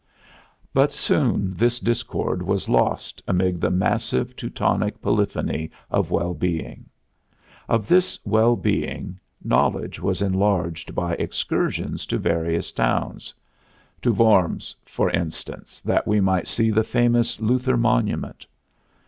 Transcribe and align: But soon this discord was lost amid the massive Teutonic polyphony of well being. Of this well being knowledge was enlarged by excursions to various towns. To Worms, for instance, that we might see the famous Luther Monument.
But 0.73 0.91
soon 0.91 1.53
this 1.53 1.79
discord 1.79 2.41
was 2.41 2.67
lost 2.67 3.21
amid 3.27 3.61
the 3.61 3.69
massive 3.69 4.35
Teutonic 4.35 4.99
polyphony 4.99 5.69
of 5.91 6.09
well 6.09 6.33
being. 6.33 6.85
Of 7.69 7.87
this 7.87 8.17
well 8.25 8.55
being 8.55 9.19
knowledge 9.43 9.99
was 9.99 10.19
enlarged 10.23 10.95
by 10.95 11.13
excursions 11.13 12.07
to 12.07 12.17
various 12.17 12.71
towns. 12.71 13.31
To 14.01 14.11
Worms, 14.11 14.75
for 14.85 15.11
instance, 15.11 15.81
that 15.81 16.07
we 16.07 16.19
might 16.19 16.47
see 16.47 16.71
the 16.71 16.83
famous 16.83 17.39
Luther 17.39 17.77
Monument. 17.77 18.47